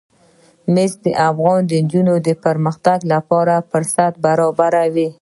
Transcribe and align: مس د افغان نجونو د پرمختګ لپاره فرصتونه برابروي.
مس 0.73 0.91
د 1.05 1.07
افغان 1.29 1.59
نجونو 1.79 2.13
د 2.27 2.29
پرمختګ 2.45 2.99
لپاره 3.13 3.55
فرصتونه 3.69 4.21
برابروي. 4.25 5.07